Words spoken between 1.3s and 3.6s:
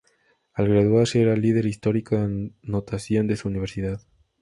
el líder histórico en anotación de su